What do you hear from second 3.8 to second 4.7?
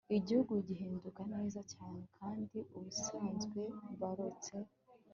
barotse